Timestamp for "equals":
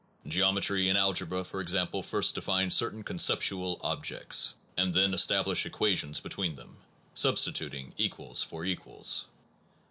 7.97-8.41, 8.65-9.25